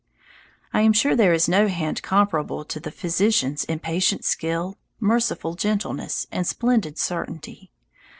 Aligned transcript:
I 0.73 0.81
am 0.81 0.93
sure 0.93 1.15
there 1.15 1.31
is 1.31 1.47
no 1.47 1.67
hand 1.67 2.01
comparable 2.01 2.65
to 2.65 2.79
the 2.79 2.89
physician's 2.89 3.63
in 3.65 3.77
patient 3.77 4.25
skill, 4.25 4.79
merciful 4.99 5.53
gentleness 5.53 6.25
and 6.31 6.47
splendid 6.47 6.97
certainty. 6.97 7.69